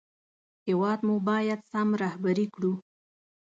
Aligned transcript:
هېواد 0.67 0.99
مو 1.07 1.15
باید 1.29 1.59
سم 1.71 1.87
رهبري 2.01 2.45
کړو 2.53 2.73